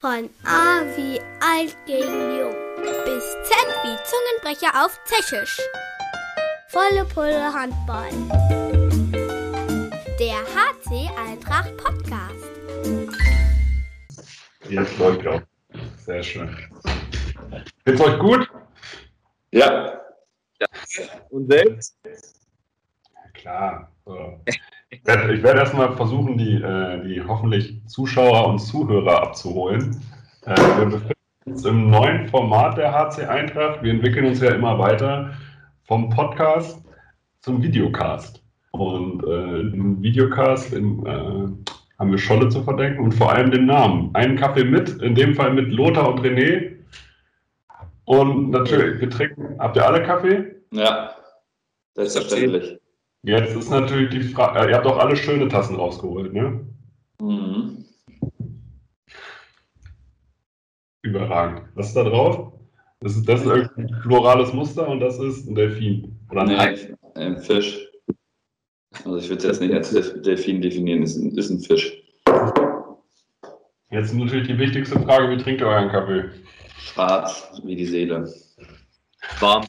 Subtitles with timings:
[0.00, 2.54] Von A wie alt gegen jung
[3.04, 3.54] bis Z
[3.84, 5.60] wie Zungenbrecher auf Tschechisch.
[6.68, 8.08] Volle Pulle Handball.
[10.18, 12.46] Der HC Eintracht Podcast.
[14.70, 15.42] Jetzt läuft auch.
[15.98, 16.56] Sehr schön.
[17.84, 18.48] Geht's euch gut?
[19.52, 20.00] Ja.
[20.60, 20.66] ja.
[21.28, 21.94] Und selbst?
[22.04, 23.92] Ja, klar.
[24.06, 24.40] So.
[24.92, 30.02] Ich werde, ich werde erstmal versuchen, die, äh, die hoffentlich Zuschauer und Zuhörer abzuholen.
[30.46, 31.14] Äh, wir befinden
[31.46, 33.84] uns im neuen Format der HC Eintracht.
[33.84, 35.30] Wir entwickeln uns ja immer weiter
[35.84, 36.82] vom Podcast
[37.40, 38.42] zum Videocast.
[38.72, 41.70] Und äh, im Videocast im, äh,
[42.00, 44.12] haben wir Scholle zu verdenken und vor allem den Namen.
[44.14, 46.72] Einen Kaffee mit, in dem Fall mit Lothar und René.
[48.06, 50.56] Und natürlich, wir trinken, habt ihr alle Kaffee?
[50.72, 51.14] Ja,
[51.94, 52.79] selbstverständlich.
[53.22, 56.66] Jetzt ist natürlich die Frage, ihr habt auch alle schöne Tassen rausgeholt, ne?
[57.20, 57.84] Mhm.
[61.02, 61.68] Überragend.
[61.74, 62.52] Was ist da drauf?
[63.00, 66.18] Das ist, das ist ein florales Muster und das ist ein Delfin.
[66.30, 67.88] Oder ein, nee, ein Fisch.
[69.04, 69.90] Also ich würde es jetzt nicht als
[70.22, 72.02] Delfin definieren, es ist, ist ein Fisch.
[73.90, 76.30] Jetzt natürlich die wichtigste Frage, wie trinkt ihr euren Kaffee?
[76.78, 78.32] Schwarz, wie die Seele.
[79.40, 79.66] Warm.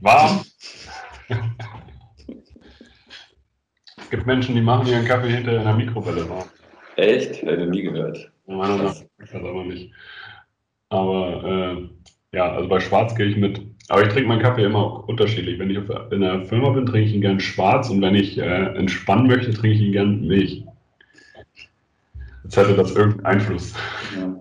[0.00, 0.44] Warm?
[3.96, 6.44] Es gibt Menschen, die machen ihren Kaffee hinter einer Mikrowelle warm.
[6.94, 7.42] Echt?
[7.42, 8.30] Hätte nie gehört.
[8.46, 9.92] Meiner Meinung nach das aber nicht.
[10.90, 13.60] Aber äh, ja, also bei Schwarz gehe ich mit.
[13.88, 15.58] Aber ich trinke meinen Kaffee immer unterschiedlich.
[15.58, 15.78] Wenn ich
[16.12, 19.52] in der Firma bin, trinke ich ihn gern schwarz und wenn ich äh, entspannen möchte,
[19.52, 20.64] trinke ich ihn gern mit Milch.
[22.44, 23.74] Jetzt hätte das irgendeinen Einfluss.
[24.16, 24.36] Ja.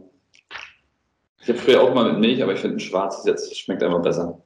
[1.42, 4.04] Ich habe früher auch mal mit Milch, aber ich finde ein schwarz jetzt schmeckt einfach
[4.04, 4.40] besser.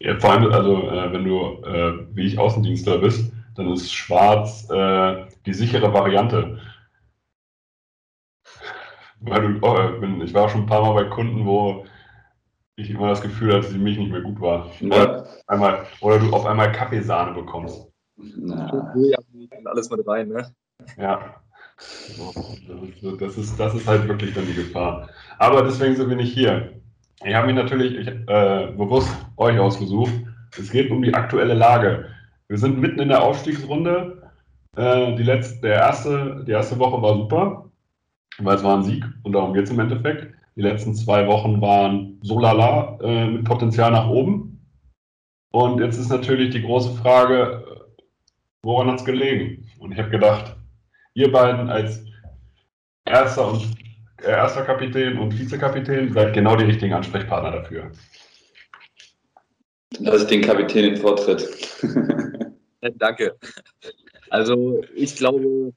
[0.00, 4.68] Ja, vor allem, also äh, wenn du, äh, wie ich Außendienstler bist, dann ist schwarz
[4.70, 6.60] äh, die sichere Variante.
[9.20, 11.84] Weil du, oh, ich war schon ein paar Mal bei Kunden, wo
[12.76, 14.70] ich immer das Gefühl hatte, dass die Milch nicht mehr gut war.
[14.80, 14.86] Ja.
[14.86, 17.88] Oder, einmal, oder du auf einmal Kaffeesahne bekommst.
[18.16, 18.94] Na.
[19.64, 20.54] alles mit rein, ne?
[20.96, 21.36] Ja.
[23.18, 25.08] Das ist, das ist halt wirklich dann die Gefahr.
[25.38, 26.80] Aber deswegen sind wir nicht hier.
[27.24, 30.12] Ich habe mich natürlich ich, äh, bewusst euch ausgesucht.
[30.58, 32.11] Es geht um die aktuelle Lage.
[32.52, 34.30] Wir sind mitten in der Aufstiegsrunde.
[34.76, 37.70] Äh, die, letzte, der erste, die erste Woche war super,
[38.40, 40.34] weil es war ein Sieg und darum geht es im Endeffekt.
[40.54, 44.60] Die letzten zwei Wochen waren so lala äh, mit Potenzial nach oben.
[45.52, 47.64] Und jetzt ist natürlich die große Frage,
[48.62, 49.66] woran hat es gelegen?
[49.78, 50.54] Und ich habe gedacht,
[51.14, 52.04] ihr beiden als
[53.06, 53.62] erster und
[54.22, 57.92] äh, erster Kapitän und Vizekapitän seid genau die richtigen Ansprechpartner dafür.
[59.98, 61.48] Ich den Kapitän in Vortritt.
[62.98, 63.38] Danke.
[64.30, 65.72] Also ich glaube,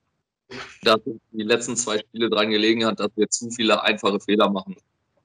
[0.83, 0.99] dass
[1.31, 4.75] die letzten zwei Spiele daran gelegen hat, dass wir zu viele einfache Fehler machen.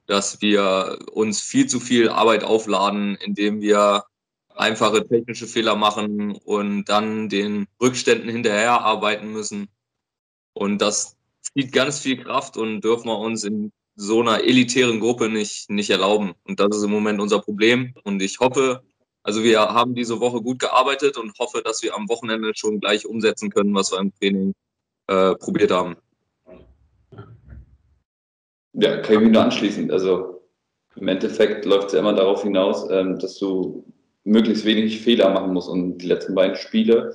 [0.07, 4.03] Dass wir uns viel zu viel Arbeit aufladen, indem wir
[4.55, 9.69] einfache technische Fehler machen und dann den Rückständen hinterher arbeiten müssen.
[10.53, 15.29] Und das zieht ganz viel Kraft und dürfen wir uns in so einer elitären Gruppe
[15.29, 16.33] nicht, nicht erlauben.
[16.43, 17.93] Und das ist im Moment unser Problem.
[18.03, 18.83] Und ich hoffe,
[19.23, 23.05] also wir haben diese Woche gut gearbeitet und hoffe, dass wir am Wochenende schon gleich
[23.05, 24.53] umsetzen können, was wir im Training
[25.07, 25.95] äh, probiert haben.
[28.73, 29.91] Ja, kann ich mich nur anschließen.
[29.91, 30.41] Also
[30.95, 33.85] im Endeffekt läuft es ja immer darauf hinaus, ähm, dass du
[34.23, 35.69] möglichst wenig Fehler machen musst.
[35.69, 37.13] Und die letzten beiden Spiele,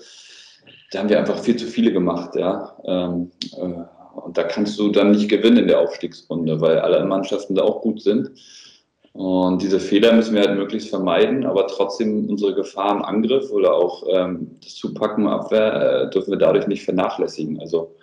[0.93, 2.77] da haben wir einfach viel zu viele gemacht, ja.
[2.85, 3.85] Ähm, äh,
[4.17, 7.83] und da kannst du dann nicht gewinnen in der Aufstiegsrunde, weil alle Mannschaften da auch
[7.83, 8.31] gut sind.
[9.17, 14.05] Und diese Fehler müssen wir halt möglichst vermeiden, aber trotzdem unsere Gefahren Angriff oder auch
[14.11, 17.59] ähm, das Zupacken Abwehr äh, dürfen wir dadurch nicht vernachlässigen.
[17.59, 17.95] Also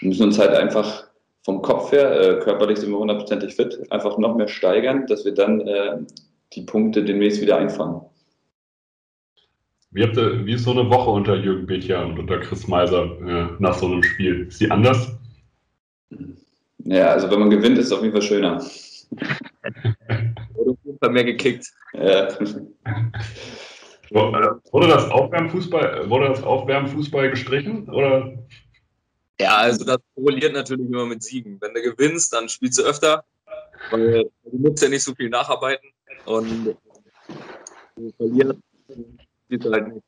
[0.00, 1.04] wir müssen uns halt einfach
[1.42, 5.34] vom Kopf her, äh, körperlich sind wir hundertprozentig fit, einfach noch mehr steigern, dass wir
[5.34, 5.98] dann äh,
[6.54, 8.00] die Punkte demnächst wieder einfangen.
[9.90, 13.04] Wie, habt ihr, wie ist so eine Woche unter Jürgen Becher und unter Chris Meiser
[13.26, 14.46] äh, nach so einem Spiel?
[14.46, 15.12] Ist die anders?
[16.78, 18.64] Ja, also wenn man gewinnt, ist es auf jeden Fall schöner.
[21.02, 21.66] Fall mehr gekickt.
[21.92, 22.28] Ja.
[24.10, 27.88] Wurde das Aufwärmfußball, wurde das Aufwärmfußball gestrichen?
[27.88, 28.32] Oder?
[29.40, 31.58] Ja, also das korreliert natürlich immer mit Siegen.
[31.60, 33.24] Wenn du gewinnst, dann spielst du öfter,
[33.90, 35.88] weil du musst ja nicht so viel nacharbeiten.
[36.26, 36.76] Und
[37.96, 38.60] wenn du verlierst,
[39.44, 40.04] spielst du halt nicht.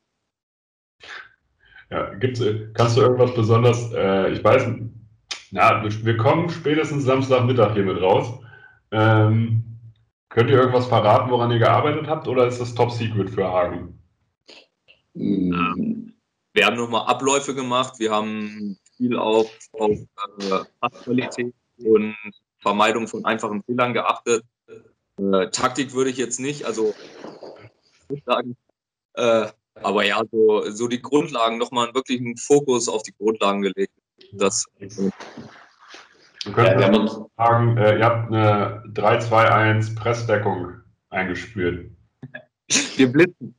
[1.91, 2.41] Ja, gibt's,
[2.73, 4.67] kannst du irgendwas besonders, äh, ich weiß,
[5.51, 8.39] na, wir kommen spätestens Samstagmittag hier mit raus.
[8.91, 9.74] Ähm,
[10.29, 13.99] könnt ihr irgendwas verraten, woran ihr gearbeitet habt, oder ist das Top Secret für Hagen?
[15.15, 16.13] Ähm,
[16.53, 22.15] wir haben nochmal Abläufe gemacht, wir haben viel auf, auf äh, Passqualität und
[22.59, 24.43] Vermeidung von einfachen Fehlern geachtet.
[25.17, 26.93] Äh, Taktik würde ich jetzt nicht, also
[28.25, 28.55] sagen.
[29.13, 29.47] Äh,
[29.81, 33.93] aber ja, so, so die Grundlagen, nochmal wirklich einen Fokus auf die Grundlagen gelegt.
[34.31, 34.65] Das,
[36.45, 40.73] Wir können Ja, wir sagen, äh, ihr habt eine 3-2-1 Pressdeckung
[41.09, 41.89] eingespürt.
[42.95, 43.55] wir blitzen.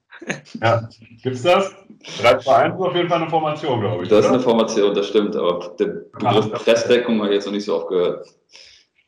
[0.62, 0.88] Ja,
[1.23, 1.75] gibt's das?
[2.23, 4.09] 3-2-1 ist auf jeden Fall eine Formation, glaube ich.
[4.09, 4.35] das ist oder?
[4.35, 7.88] eine Formation, das stimmt, aber der Begriff Pressdeckung habe ich jetzt noch nicht so oft
[7.88, 8.27] gehört.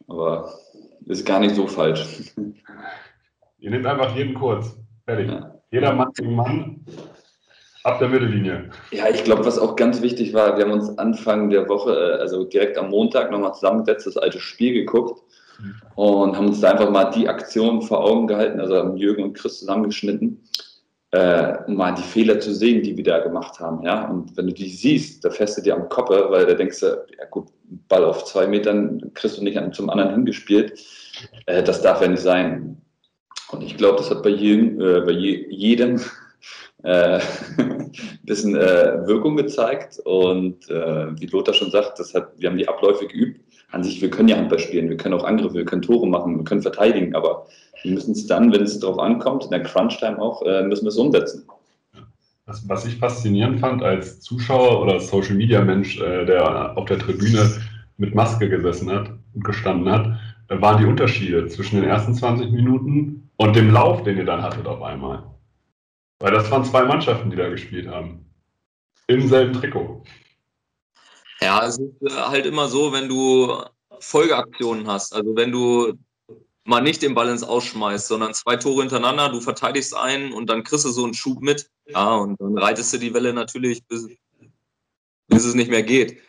[0.09, 0.53] Aber
[1.07, 2.33] ist gar nicht so falsch.
[3.59, 4.77] Ihr nehmt einfach jeden kurz.
[5.07, 5.29] Fertig.
[5.31, 5.55] Ja.
[5.71, 6.85] Jeder Mann gegen Mann
[7.89, 8.71] ab der Mittellinie.
[8.91, 12.21] Ja, ich glaube, was auch ganz wichtig war, wir haben uns Anfang der Woche, äh,
[12.21, 15.23] also direkt am Montag, nochmal zusammengesetzt, das alte Spiel geguckt
[15.97, 19.33] und haben uns da einfach mal die Aktion vor Augen gehalten, also haben Jürgen und
[19.35, 20.41] Chris zusammengeschnitten,
[21.11, 23.83] äh, um mal die Fehler zu sehen, die wir da gemacht haben.
[23.85, 24.09] Ja?
[24.09, 26.87] Und wenn du die siehst, da fährst du dir am Kopf, weil da denkst du,
[26.87, 27.49] ja gut,
[27.89, 30.79] Ball auf zwei Metern kriegst du nicht zum anderen hingespielt.
[31.47, 32.81] Äh, das darf ja nicht sein.
[33.51, 36.01] Und ich glaube, das hat bei jedem, äh, bei je, jedem
[36.85, 37.21] äh,
[37.59, 37.93] ein
[38.25, 39.99] bisschen äh, Wirkung gezeigt.
[40.05, 43.41] Und äh, wie Lothar schon sagt, das hat, wir haben die Abläufe geübt.
[43.71, 46.39] An sich, wir können ja Handball spielen, wir können auch Angriffe, wir können Tore machen,
[46.39, 47.47] wir können verteidigen, aber
[47.83, 50.89] wir müssen es dann, wenn es darauf ankommt, in der Crunch-Time auch, äh, müssen wir
[50.89, 51.47] es umsetzen.
[52.47, 56.99] Was, was ich faszinierend fand als Zuschauer oder Social Media Mensch, äh, der auf der
[56.99, 57.47] Tribüne
[57.99, 62.51] mit Maske gesessen hat und gestanden hat, äh, waren die Unterschiede zwischen den ersten 20
[62.51, 65.25] Minuten und dem Lauf, den ihr dann hattet auf einmal.
[66.21, 68.25] Weil das waren zwei Mannschaften, die da gespielt haben.
[69.07, 70.05] Im selben Trikot.
[71.41, 73.63] Ja, es ist äh, halt immer so, wenn du
[74.01, 75.95] Folgeaktionen hast, also wenn du
[76.65, 80.65] mal nicht den Ball ins Ausschmeißt, sondern zwei Tore hintereinander, du verteidigst einen und dann
[80.65, 81.71] kriegst du so einen Schub mit.
[81.87, 84.09] Ja, und dann reitest du die Welle natürlich, bis,
[85.29, 86.21] bis es nicht mehr geht.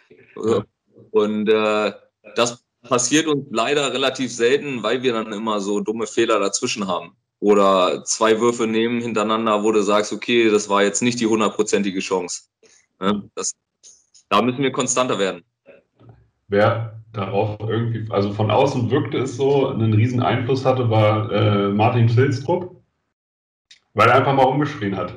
[1.12, 1.94] Und äh,
[2.36, 7.18] das passiert uns leider relativ selten, weil wir dann immer so dumme Fehler dazwischen haben.
[7.40, 12.00] Oder zwei Würfe nehmen hintereinander, wo du sagst, okay, das war jetzt nicht die hundertprozentige
[12.00, 12.44] Chance.
[13.36, 13.56] Das,
[14.28, 15.44] da müssen wir konstanter werden.
[16.50, 21.70] Wer darauf irgendwie, also von außen wirkte es so, einen riesen Einfluss hatte, war äh,
[21.70, 22.76] Martin Filstrup,
[23.94, 25.14] weil er einfach mal umgeschrien hat.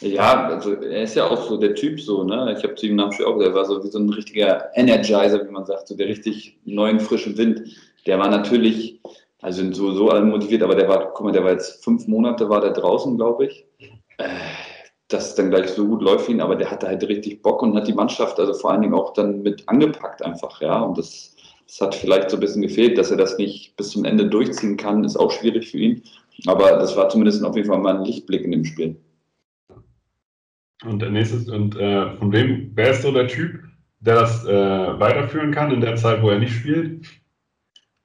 [0.00, 2.54] Ja, also er ist ja auch so der Typ so, ne?
[2.56, 4.10] Ich habe zu ihm nach dem Spiel auch gesagt, er war so wie so ein
[4.10, 7.62] richtiger Energizer, wie man sagt, so der richtig neuen, frischen Wind.
[8.06, 9.00] Der war natürlich,
[9.44, 12.08] also sind so, so alle motiviert, aber der war, guck mal, der war jetzt fünf
[12.08, 13.66] Monate, war der draußen, glaube ich.
[14.16, 14.28] Äh,
[15.08, 17.60] dass es dann gleich so gut läuft für ihn, aber der hatte halt richtig Bock
[17.60, 20.80] und hat die Mannschaft also vor allen Dingen auch dann mit angepackt einfach, ja.
[20.80, 21.36] Und das,
[21.66, 24.78] das hat vielleicht so ein bisschen gefehlt, dass er das nicht bis zum Ende durchziehen
[24.78, 26.02] kann, ist auch schwierig für ihn.
[26.46, 28.96] Aber das war zumindest auf jeden Fall mal ein Lichtblick in dem Spiel.
[30.86, 33.60] Und der nächste, und äh, von wem, wer ist so der Typ,
[34.00, 37.06] der das äh, weiterführen kann in der Zeit, wo er nicht spielt?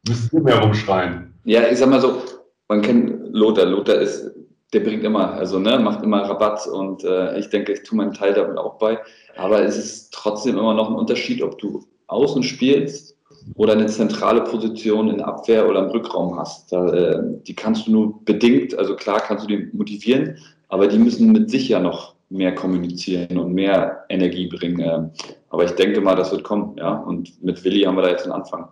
[0.05, 1.28] Müsst ihr mehr rumschreien.
[1.49, 2.21] Ja, ich sag mal so,
[2.67, 3.65] man kennt Lothar.
[3.65, 4.35] Lothar ist,
[4.71, 8.13] der bringt immer, also ne, macht immer Rabatt und äh, ich denke, ich tue meinen
[8.13, 8.99] Teil damit auch bei.
[9.35, 13.17] Aber es ist trotzdem immer noch ein Unterschied, ob du außen spielst
[13.55, 16.71] oder eine zentrale Position in Abwehr oder im Rückraum hast.
[16.71, 20.37] Da, äh, die kannst du nur bedingt, also klar kannst du die motivieren,
[20.67, 24.81] aber die müssen mit sich ja noch mehr kommunizieren und mehr Energie bringen.
[24.81, 25.09] Äh,
[25.49, 26.93] aber ich denke mal, das wird kommen, ja.
[26.93, 28.67] Und mit Willi haben wir da jetzt einen Anfang.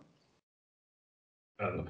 [1.57, 1.83] Also,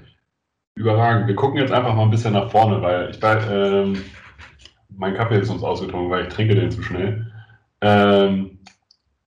[0.77, 1.27] überragend.
[1.27, 4.03] Wir gucken jetzt einfach mal ein bisschen nach vorne, weil ich ähm,
[4.89, 7.31] mein Kaffee ist uns ausgetrunken, weil ich trinke den zu schnell.
[7.81, 8.59] Ähm,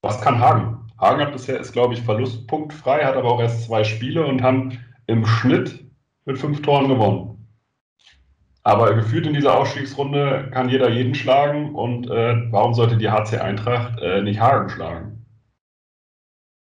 [0.01, 0.91] was kann Hagen?
[0.99, 4.79] Hagen hat bisher, ist glaube ich verlustpunktfrei, hat aber auch erst zwei Spiele und haben
[5.07, 5.85] im Schnitt
[6.25, 7.49] mit fünf Toren gewonnen.
[8.63, 13.39] Aber gefühlt in dieser Ausstiegsrunde kann jeder jeden schlagen und äh, warum sollte die HC
[13.39, 15.27] Eintracht äh, nicht Hagen schlagen?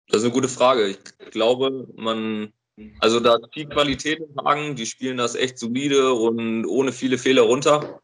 [0.09, 0.87] Das ist eine gute Frage.
[0.87, 0.99] Ich
[1.31, 2.53] glaube, man,
[3.01, 7.19] also da ist viel Qualität in Hagen, die spielen das echt solide und ohne viele
[7.19, 8.01] Fehler runter.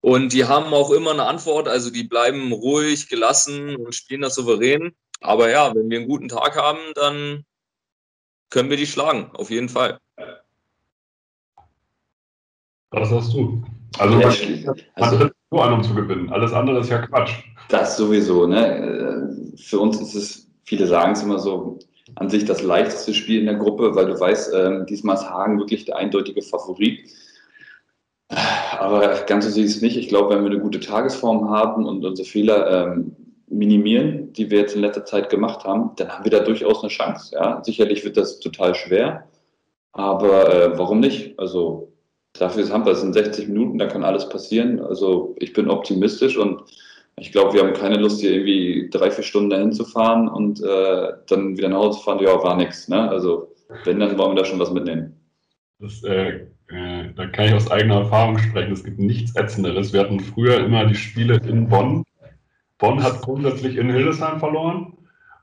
[0.00, 4.34] Und die haben auch immer eine Antwort, also die bleiben ruhig, gelassen und spielen das
[4.36, 4.92] souverän.
[5.20, 7.44] Aber ja, wenn wir einen guten Tag haben, dann
[8.50, 9.98] können wir die schlagen, auf jeden Fall.
[12.90, 13.64] Was sagst du?
[13.98, 16.30] Also, Ja, man, man Also- tritt nur an, um zu gewinnen.
[16.30, 17.32] Alles andere ist ja Quatsch.
[17.68, 19.52] Das sowieso, ne?
[19.56, 21.78] Für uns ist es, viele sagen es immer so,
[22.14, 25.58] an sich das leichteste Spiel in der Gruppe, weil du weißt, ähm, diesmal ist Hagen
[25.58, 27.00] wirklich der eindeutige Favorit.
[28.78, 29.96] Aber ganz so sehe ich es nicht.
[29.96, 33.16] Ich glaube, wenn wir eine gute Tagesform haben und unsere Fehler ähm,
[33.48, 36.90] minimieren, die wir jetzt in letzter Zeit gemacht haben, dann haben wir da durchaus eine
[36.90, 37.34] Chance.
[37.34, 37.62] Ja?
[37.64, 39.28] Sicherlich wird das total schwer,
[39.92, 41.38] aber äh, warum nicht?
[41.38, 41.92] Also
[42.32, 44.80] dafür ist Handball, es sind 60 Minuten, da kann alles passieren.
[44.80, 46.62] Also ich bin optimistisch und
[47.18, 50.62] ich glaube, wir haben keine Lust, hier irgendwie drei, vier Stunden dahin zu fahren und
[50.62, 52.22] äh, dann wieder nach Hause zu fahren.
[52.22, 52.88] Ja, war nix.
[52.88, 53.08] Ne?
[53.08, 53.54] Also
[53.84, 55.18] Wenn, dann wollen wir da schon was mitnehmen.
[55.78, 58.72] Das, äh, äh, da kann ich aus eigener Erfahrung sprechen.
[58.72, 59.92] Es gibt nichts Ätzenderes.
[59.92, 62.04] Wir hatten früher immer die Spiele in Bonn.
[62.78, 64.92] Bonn hat grundsätzlich in Hildesheim verloren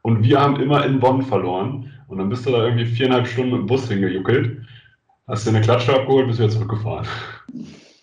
[0.04, 1.92] und wir haben immer in Bonn verloren.
[2.08, 4.62] Und dann bist du da irgendwie viereinhalb Stunden mit dem Bus hingejuckelt,
[5.28, 7.08] hast dir eine Klatsche abgeholt, bist wieder zurückgefahren.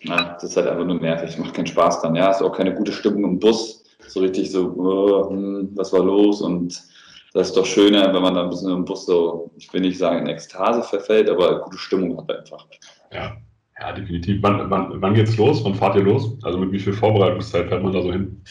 [0.02, 2.14] Ja, das ist halt einfach nur nervig, macht keinen Spaß dann.
[2.14, 3.84] Ja, ist auch keine gute Stimmung im Bus.
[4.06, 6.40] So richtig so, oh, hm, was war los?
[6.40, 6.82] Und
[7.32, 9.98] das ist doch schöner, wenn man da ein bisschen im Bus so, ich will nicht
[9.98, 12.66] sagen in Ekstase verfällt, aber gute Stimmung hat einfach.
[13.12, 13.36] Ja,
[13.78, 14.42] ja definitiv.
[14.42, 15.62] Wann, wann, wann geht's los?
[15.64, 16.36] Wann fahrt ihr los?
[16.42, 18.42] Also mit wie viel Vorbereitungszeit fährt man da so hin?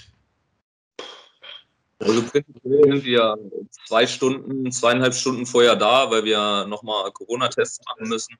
[2.02, 3.36] Also prinzipiell sind wir
[3.86, 8.38] zwei Stunden, zweieinhalb Stunden vorher da, weil wir nochmal Corona-Tests machen müssen.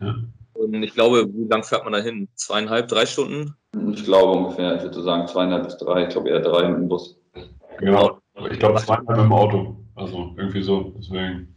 [0.00, 0.16] Ja.
[0.64, 2.28] Und ich glaube, wie lang fährt man da hin?
[2.34, 3.54] Zweieinhalb, drei Stunden?
[3.92, 6.88] Ich glaube ungefähr, ich würde sagen zweieinhalb bis drei, ich glaube eher drei mit dem
[6.88, 7.18] Bus.
[7.78, 8.18] Genau,
[8.50, 9.76] ich glaube zweieinhalb mit dem Auto.
[9.94, 11.54] Also irgendwie so, deswegen.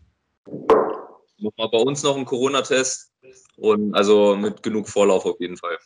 [1.40, 3.12] Nochmal bei uns noch ein Corona-Test
[3.58, 5.78] und also mit genug Vorlauf auf jeden Fall.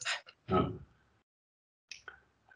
[0.50, 0.72] Ja.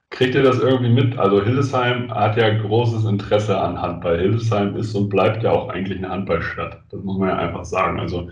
[0.09, 1.17] Kriegt ihr das irgendwie mit?
[1.17, 4.17] Also Hildesheim hat ja großes Interesse an Handball.
[4.17, 6.83] Hildesheim ist und bleibt ja auch eigentlich eine Handballstadt.
[6.89, 7.99] Das muss man ja einfach sagen.
[7.99, 8.29] Also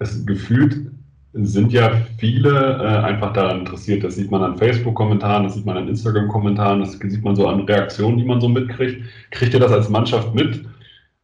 [0.00, 0.90] es gefühlt
[1.32, 4.02] sind ja viele äh, einfach daran interessiert.
[4.02, 7.60] Das sieht man an Facebook-Kommentaren, das sieht man an Instagram-Kommentaren, das sieht man so an
[7.60, 9.04] Reaktionen, die man so mitkriegt.
[9.30, 10.64] Kriegt ihr das als Mannschaft mit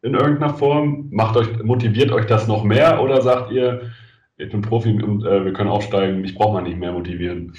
[0.03, 1.09] in irgendeiner Form?
[1.11, 3.91] Macht euch, motiviert euch das noch mehr oder sagt ihr,
[4.37, 7.57] ich bin Profi und äh, wir können aufsteigen, mich braucht man nicht mehr motivieren?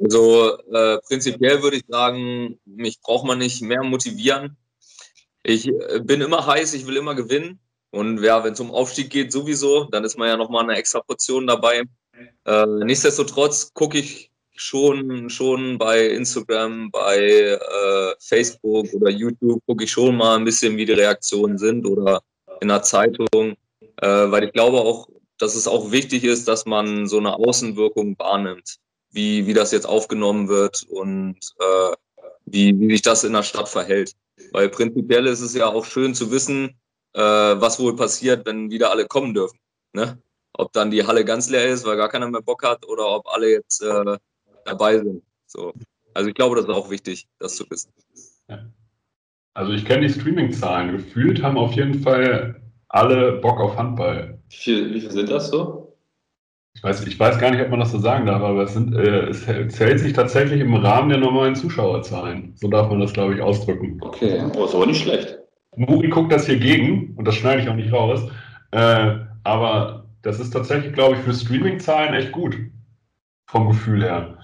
[0.00, 4.56] Also äh, prinzipiell würde ich sagen, mich braucht man nicht mehr motivieren.
[5.42, 7.60] Ich äh, bin immer heiß, ich will immer gewinnen.
[7.90, 11.00] Und ja, wenn es um Aufstieg geht, sowieso, dann ist man ja nochmal eine extra
[11.00, 11.84] Portion dabei.
[12.44, 19.90] Äh, nichtsdestotrotz gucke ich schon, schon bei Instagram, bei äh, Facebook oder YouTube, gucke ich
[19.90, 22.20] schon mal ein bisschen, wie die Reaktionen sind oder
[22.60, 23.56] in der Zeitung,
[23.96, 28.18] äh, weil ich glaube auch, dass es auch wichtig ist, dass man so eine Außenwirkung
[28.18, 28.78] wahrnimmt,
[29.12, 31.94] wie, wie das jetzt aufgenommen wird und äh,
[32.46, 34.14] wie, wie sich das in der Stadt verhält.
[34.52, 36.78] Weil prinzipiell ist es ja auch schön zu wissen,
[37.14, 39.58] äh, was wohl passiert, wenn wieder alle kommen dürfen.
[39.92, 40.18] Ne?
[40.52, 43.28] Ob dann die Halle ganz leer ist, weil gar keiner mehr Bock hat, oder ob
[43.28, 44.18] alle jetzt äh,
[44.64, 45.22] dabei sind.
[45.46, 45.72] So.
[46.14, 47.92] Also ich glaube, das ist auch wichtig, das zu wissen.
[48.48, 48.66] Ja.
[49.54, 50.96] Also ich kenne die Streaming-Zahlen.
[50.96, 54.40] Gefühlt haben auf jeden Fall alle Bock auf Handball.
[54.48, 55.96] Wie viel, wie viel sind das so?
[56.74, 58.94] Ich weiß, ich weiß gar nicht, ob man das so sagen darf, aber es, sind,
[58.94, 62.52] äh, es zählt sich tatsächlich im Rahmen der normalen Zuschauerzahlen.
[62.54, 63.98] So darf man das, glaube ich, ausdrücken.
[64.00, 65.37] Okay, oh, ist aber nicht schlecht.
[65.78, 68.20] Muri guckt das hier gegen und das schneide ich auch nicht raus.
[68.72, 72.56] Äh, aber das ist tatsächlich, glaube ich, für Streaming-Zahlen echt gut.
[73.46, 74.38] Vom Gefühl her.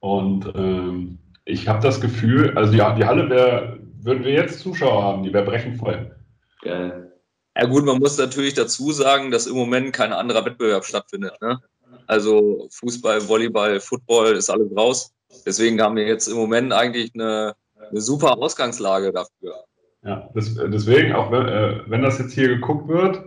[0.00, 5.02] Und ähm, ich habe das Gefühl, also ja, die Halle wäre, würden wir jetzt Zuschauer
[5.02, 6.14] haben, die wäre brechen voll.
[6.62, 7.12] Geil.
[7.56, 11.34] Ja gut, man muss natürlich dazu sagen, dass im Moment kein anderer Wettbewerb stattfindet.
[11.40, 11.58] Ne?
[12.06, 15.12] Also Fußball, Volleyball, Football ist alles raus.
[15.46, 17.54] Deswegen haben wir jetzt im Moment eigentlich eine,
[17.90, 19.64] eine super Ausgangslage dafür.
[20.02, 23.22] Ja, das, deswegen, auch wenn, äh, wenn das jetzt hier geguckt wird,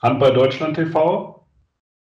[0.00, 1.46] Handball Deutschland TV,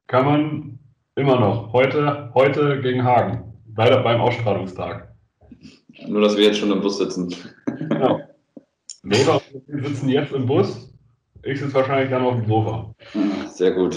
[0.07, 0.79] kann man
[1.15, 5.15] immer noch heute, heute gegen Hagen, leider beim Ausstrahlungstag.
[6.07, 7.35] Nur, dass wir jetzt schon im Bus sitzen.
[7.79, 8.21] Genau.
[9.03, 10.93] Wir sitzen jetzt im Bus,
[11.43, 12.95] ich sitze wahrscheinlich dann auf dem Sofa.
[13.49, 13.97] Sehr gut.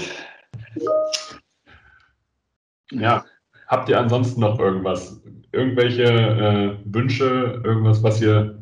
[2.92, 3.26] Ja,
[3.68, 5.22] habt ihr ansonsten noch irgendwas?
[5.52, 8.59] Irgendwelche äh, Wünsche, irgendwas, was ihr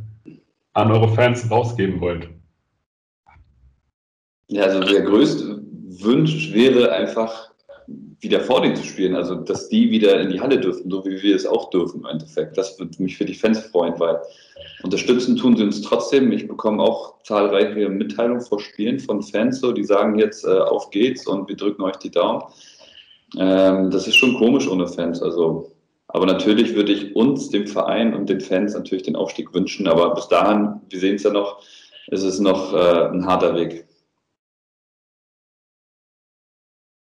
[0.77, 2.29] an eure Fans rausgeben wollt?
[4.47, 5.61] Ja, also der größte
[6.01, 7.51] Wunsch wäre einfach,
[8.19, 11.21] wieder vor denen zu spielen, also dass die wieder in die Halle dürfen, so wie
[11.21, 12.57] wir es auch dürfen im Endeffekt.
[12.57, 14.19] Das würde mich für die Fans freuen, weil
[14.83, 16.31] unterstützen tun sie uns trotzdem.
[16.31, 20.89] Ich bekomme auch zahlreiche Mitteilungen vor Spielen von Fans, so, die sagen jetzt, äh, auf
[20.89, 22.43] geht's und wir drücken euch die Daumen.
[23.37, 25.21] Ähm, das ist schon komisch ohne Fans.
[25.21, 25.71] Also
[26.07, 29.87] aber natürlich würde ich uns, dem Verein und den Fans natürlich den Aufstieg wünschen.
[29.87, 31.61] Aber bis dahin, wir sehen es ja noch,
[32.07, 33.85] ist es noch äh, ein harter Weg.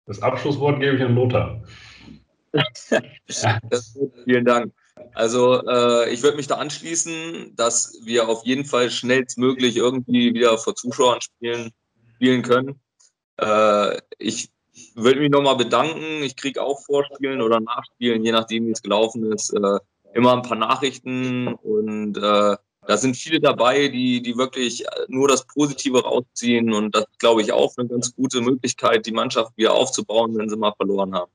[0.05, 1.63] Das Abschlusswort gebe ich an Lothar.
[4.25, 4.71] vielen Dank.
[5.13, 10.57] Also äh, ich würde mich da anschließen, dass wir auf jeden Fall schnellstmöglich irgendwie wieder
[10.59, 11.71] vor Zuschauern spielen,
[12.15, 12.79] spielen können.
[13.37, 14.52] Äh, ich
[14.95, 16.23] würde mich nochmal bedanken.
[16.23, 19.79] Ich kriege auch Vorspielen oder Nachspielen, je nachdem, wie es gelaufen ist, äh,
[20.13, 25.45] immer ein paar Nachrichten und äh, da sind viele dabei, die, die wirklich nur das
[25.47, 30.37] Positive rausziehen und das glaube ich auch eine ganz gute Möglichkeit, die Mannschaft wieder aufzubauen,
[30.37, 31.31] wenn sie mal verloren haben.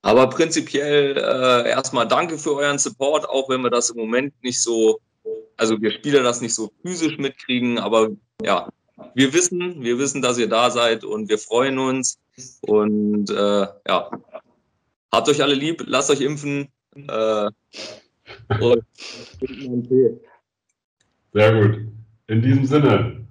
[0.00, 4.60] Aber prinzipiell äh, erstmal danke für euren Support, auch wenn wir das im Moment nicht
[4.60, 5.00] so
[5.58, 8.10] also wir Spieler das nicht so physisch mitkriegen, aber
[8.42, 8.68] ja,
[9.14, 12.18] wir wissen, wir wissen, dass ihr da seid und wir freuen uns.
[12.62, 14.10] Und äh, ja,
[15.12, 16.68] habt euch alle lieb, lasst euch impfen.
[16.94, 17.50] Äh,
[21.32, 21.88] Sehr gut.
[22.26, 23.27] In diesem Sinne,